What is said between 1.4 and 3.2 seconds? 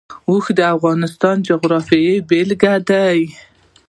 جغرافیې بېلګه ده.